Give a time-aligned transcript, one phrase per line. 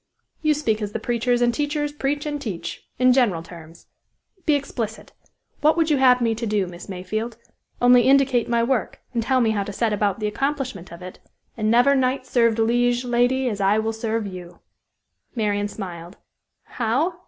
[0.41, 3.85] "You speak as the preachers and teachers preach and teach in general terms.
[4.47, 5.11] Be explicit;
[5.59, 7.37] what would you have me to do, Miss Mayfield?
[7.79, 11.19] Only indicate my work, and tell me how to set about the accomplishment of it,
[11.55, 14.61] and never knight served liege lady as I will serve you!"
[15.35, 16.17] Marian smiled.
[16.63, 17.19] "How?